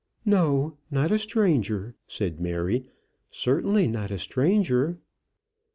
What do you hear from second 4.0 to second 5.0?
a stranger."